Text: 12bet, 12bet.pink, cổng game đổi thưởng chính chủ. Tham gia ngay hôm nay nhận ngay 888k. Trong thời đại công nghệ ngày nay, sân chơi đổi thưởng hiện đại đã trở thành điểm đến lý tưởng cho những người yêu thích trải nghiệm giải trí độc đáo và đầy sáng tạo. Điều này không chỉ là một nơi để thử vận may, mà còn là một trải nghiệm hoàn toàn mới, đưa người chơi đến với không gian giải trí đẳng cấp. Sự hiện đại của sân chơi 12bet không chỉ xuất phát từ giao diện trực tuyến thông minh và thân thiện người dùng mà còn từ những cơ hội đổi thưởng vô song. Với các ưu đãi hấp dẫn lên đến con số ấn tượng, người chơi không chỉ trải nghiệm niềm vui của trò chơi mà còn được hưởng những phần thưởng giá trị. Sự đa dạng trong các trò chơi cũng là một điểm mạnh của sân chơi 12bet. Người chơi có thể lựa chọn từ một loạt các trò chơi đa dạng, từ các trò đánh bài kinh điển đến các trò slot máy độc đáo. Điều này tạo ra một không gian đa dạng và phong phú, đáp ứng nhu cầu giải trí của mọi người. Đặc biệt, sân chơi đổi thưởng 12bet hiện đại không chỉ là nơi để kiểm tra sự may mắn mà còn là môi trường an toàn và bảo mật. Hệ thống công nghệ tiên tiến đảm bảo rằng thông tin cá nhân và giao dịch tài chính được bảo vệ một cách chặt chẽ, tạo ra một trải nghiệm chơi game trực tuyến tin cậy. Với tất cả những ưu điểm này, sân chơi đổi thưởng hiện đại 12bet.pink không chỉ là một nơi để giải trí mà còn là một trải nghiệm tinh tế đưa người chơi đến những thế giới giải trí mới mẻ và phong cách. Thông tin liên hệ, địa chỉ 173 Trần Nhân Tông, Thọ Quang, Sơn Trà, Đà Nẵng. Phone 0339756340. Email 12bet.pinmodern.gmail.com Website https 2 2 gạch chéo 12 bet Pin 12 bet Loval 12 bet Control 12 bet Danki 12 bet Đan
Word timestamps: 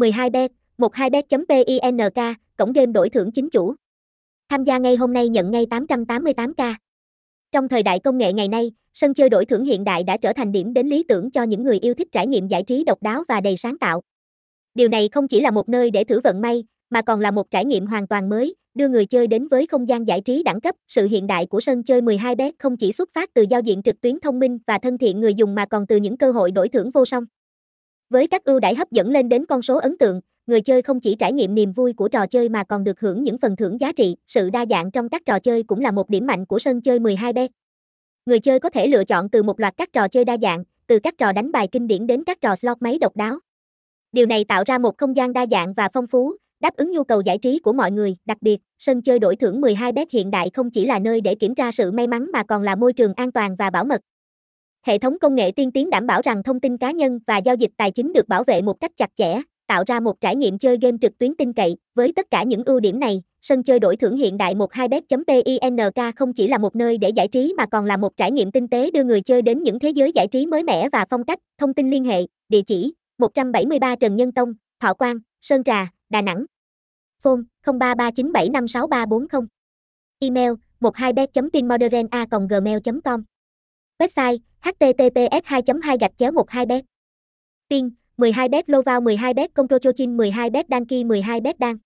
12bet, 0.00 0.48
12bet.pink, 0.78 2.34
cổng 2.56 2.72
game 2.72 2.92
đổi 2.92 3.10
thưởng 3.10 3.32
chính 3.32 3.50
chủ. 3.50 3.74
Tham 4.48 4.64
gia 4.64 4.78
ngay 4.78 4.96
hôm 4.96 5.12
nay 5.12 5.28
nhận 5.28 5.50
ngay 5.50 5.66
888k. 5.66 6.74
Trong 7.52 7.68
thời 7.68 7.82
đại 7.82 7.98
công 7.98 8.18
nghệ 8.18 8.32
ngày 8.32 8.48
nay, 8.48 8.72
sân 8.94 9.14
chơi 9.14 9.28
đổi 9.28 9.44
thưởng 9.44 9.64
hiện 9.64 9.84
đại 9.84 10.02
đã 10.02 10.16
trở 10.16 10.32
thành 10.32 10.52
điểm 10.52 10.72
đến 10.72 10.88
lý 10.88 11.02
tưởng 11.02 11.30
cho 11.30 11.42
những 11.42 11.62
người 11.62 11.78
yêu 11.78 11.94
thích 11.94 12.08
trải 12.12 12.26
nghiệm 12.26 12.48
giải 12.48 12.62
trí 12.62 12.84
độc 12.84 13.02
đáo 13.02 13.22
và 13.28 13.40
đầy 13.40 13.56
sáng 13.56 13.78
tạo. 13.78 14.02
Điều 14.74 14.88
này 14.88 15.08
không 15.12 15.28
chỉ 15.28 15.40
là 15.40 15.50
một 15.50 15.68
nơi 15.68 15.90
để 15.90 16.04
thử 16.04 16.20
vận 16.20 16.40
may, 16.40 16.64
mà 16.90 17.02
còn 17.02 17.20
là 17.20 17.30
một 17.30 17.50
trải 17.50 17.64
nghiệm 17.64 17.86
hoàn 17.86 18.06
toàn 18.06 18.28
mới, 18.28 18.54
đưa 18.74 18.88
người 18.88 19.06
chơi 19.06 19.26
đến 19.26 19.48
với 19.48 19.66
không 19.66 19.88
gian 19.88 20.08
giải 20.08 20.20
trí 20.20 20.42
đẳng 20.42 20.60
cấp. 20.60 20.74
Sự 20.88 21.06
hiện 21.06 21.26
đại 21.26 21.46
của 21.46 21.60
sân 21.60 21.82
chơi 21.82 22.00
12bet 22.00 22.52
không 22.58 22.76
chỉ 22.76 22.92
xuất 22.92 23.08
phát 23.12 23.34
từ 23.34 23.44
giao 23.50 23.60
diện 23.60 23.82
trực 23.82 24.00
tuyến 24.00 24.20
thông 24.20 24.38
minh 24.38 24.58
và 24.66 24.78
thân 24.78 24.98
thiện 24.98 25.20
người 25.20 25.34
dùng 25.34 25.54
mà 25.54 25.66
còn 25.66 25.86
từ 25.86 25.96
những 25.96 26.16
cơ 26.16 26.32
hội 26.32 26.50
đổi 26.50 26.68
thưởng 26.68 26.90
vô 26.90 27.04
song. 27.04 27.24
Với 28.10 28.26
các 28.26 28.44
ưu 28.44 28.60
đãi 28.60 28.74
hấp 28.74 28.90
dẫn 28.90 29.10
lên 29.10 29.28
đến 29.28 29.46
con 29.46 29.62
số 29.62 29.78
ấn 29.78 29.98
tượng, 29.98 30.20
người 30.46 30.60
chơi 30.60 30.82
không 30.82 31.00
chỉ 31.00 31.16
trải 31.18 31.32
nghiệm 31.32 31.54
niềm 31.54 31.72
vui 31.72 31.92
của 31.92 32.08
trò 32.08 32.26
chơi 32.26 32.48
mà 32.48 32.64
còn 32.64 32.84
được 32.84 33.00
hưởng 33.00 33.22
những 33.22 33.38
phần 33.38 33.56
thưởng 33.56 33.80
giá 33.80 33.92
trị. 33.92 34.16
Sự 34.26 34.50
đa 34.50 34.66
dạng 34.70 34.90
trong 34.90 35.08
các 35.08 35.22
trò 35.26 35.38
chơi 35.38 35.62
cũng 35.62 35.80
là 35.80 35.90
một 35.90 36.10
điểm 36.10 36.26
mạnh 36.26 36.46
của 36.46 36.58
sân 36.58 36.80
chơi 36.80 36.98
12bet. 36.98 37.48
Người 38.26 38.40
chơi 38.40 38.60
có 38.60 38.70
thể 38.70 38.86
lựa 38.86 39.04
chọn 39.04 39.28
từ 39.28 39.42
một 39.42 39.60
loạt 39.60 39.76
các 39.76 39.92
trò 39.92 40.08
chơi 40.08 40.24
đa 40.24 40.36
dạng, 40.42 40.64
từ 40.86 40.98
các 40.98 41.14
trò 41.18 41.32
đánh 41.32 41.52
bài 41.52 41.68
kinh 41.72 41.86
điển 41.86 42.06
đến 42.06 42.24
các 42.24 42.40
trò 42.40 42.56
slot 42.56 42.76
máy 42.80 42.98
độc 42.98 43.16
đáo. 43.16 43.38
Điều 44.12 44.26
này 44.26 44.44
tạo 44.44 44.62
ra 44.66 44.78
một 44.78 44.98
không 44.98 45.16
gian 45.16 45.32
đa 45.32 45.46
dạng 45.50 45.72
và 45.72 45.88
phong 45.92 46.06
phú, 46.06 46.36
đáp 46.60 46.76
ứng 46.76 46.90
nhu 46.90 47.04
cầu 47.04 47.20
giải 47.20 47.38
trí 47.38 47.58
của 47.58 47.72
mọi 47.72 47.90
người. 47.90 48.16
Đặc 48.24 48.38
biệt, 48.40 48.60
sân 48.78 49.02
chơi 49.02 49.18
đổi 49.18 49.36
thưởng 49.36 49.60
12bet 49.60 50.06
hiện 50.10 50.30
đại 50.30 50.50
không 50.54 50.70
chỉ 50.70 50.86
là 50.86 50.98
nơi 50.98 51.20
để 51.20 51.34
kiểm 51.34 51.54
tra 51.54 51.70
sự 51.70 51.92
may 51.92 52.06
mắn 52.06 52.30
mà 52.32 52.42
còn 52.42 52.62
là 52.62 52.76
môi 52.76 52.92
trường 52.92 53.14
an 53.14 53.32
toàn 53.32 53.56
và 53.56 53.70
bảo 53.70 53.84
mật. 53.84 54.00
Hệ 54.86 54.98
thống 54.98 55.18
công 55.18 55.34
nghệ 55.34 55.50
tiên 55.50 55.72
tiến 55.72 55.90
đảm 55.90 56.06
bảo 56.06 56.20
rằng 56.24 56.42
thông 56.42 56.60
tin 56.60 56.76
cá 56.76 56.90
nhân 56.90 57.20
và 57.26 57.38
giao 57.38 57.54
dịch 57.54 57.70
tài 57.76 57.90
chính 57.90 58.12
được 58.12 58.28
bảo 58.28 58.44
vệ 58.44 58.62
một 58.62 58.80
cách 58.80 58.90
chặt 58.96 59.10
chẽ, 59.16 59.40
tạo 59.66 59.84
ra 59.86 60.00
một 60.00 60.20
trải 60.20 60.36
nghiệm 60.36 60.58
chơi 60.58 60.78
game 60.80 60.96
trực 61.00 61.18
tuyến 61.18 61.34
tin 61.34 61.52
cậy. 61.52 61.76
Với 61.94 62.12
tất 62.16 62.26
cả 62.30 62.42
những 62.42 62.64
ưu 62.64 62.80
điểm 62.80 63.00
này, 63.00 63.22
sân 63.40 63.62
chơi 63.62 63.78
đổi 63.78 63.96
thưởng 63.96 64.16
hiện 64.16 64.38
đại 64.38 64.54
12bet.pink 64.54 66.16
không 66.16 66.32
chỉ 66.32 66.48
là 66.48 66.58
một 66.58 66.76
nơi 66.76 66.98
để 66.98 67.08
giải 67.08 67.28
trí 67.28 67.54
mà 67.56 67.66
còn 67.66 67.84
là 67.84 67.96
một 67.96 68.16
trải 68.16 68.30
nghiệm 68.30 68.52
tinh 68.52 68.68
tế 68.68 68.90
đưa 68.90 69.04
người 69.04 69.20
chơi 69.20 69.42
đến 69.42 69.62
những 69.62 69.78
thế 69.78 69.90
giới 69.90 70.12
giải 70.12 70.26
trí 70.26 70.46
mới 70.46 70.64
mẻ 70.64 70.88
và 70.88 71.04
phong 71.10 71.24
cách. 71.24 71.38
Thông 71.58 71.74
tin 71.74 71.90
liên 71.90 72.04
hệ, 72.04 72.26
địa 72.48 72.62
chỉ 72.62 72.92
173 73.18 73.96
Trần 73.96 74.16
Nhân 74.16 74.32
Tông, 74.32 74.54
Thọ 74.80 74.94
Quang, 74.94 75.18
Sơn 75.40 75.64
Trà, 75.64 75.90
Đà 76.10 76.22
Nẵng. 76.22 76.44
Phone 77.22 77.40
0339756340. 77.66 79.46
Email 80.20 80.52
12bet.pinmodern.gmail.com 80.80 83.29
Website 84.00 84.38
https 84.62 85.42
2 85.44 85.62
2 85.82 85.96
gạch 85.96 86.12
chéo 86.18 86.30
12 86.30 86.66
bet 86.66 86.84
Pin 87.70 87.90
12 88.16 88.48
bet 88.48 88.68
Loval 88.68 89.00
12 89.00 89.34
bet 89.34 89.54
Control 89.54 89.78
12 89.78 90.50
bet 90.50 90.68
Danki 90.68 91.04
12 91.04 91.40
bet 91.40 91.58
Đan 91.58 91.76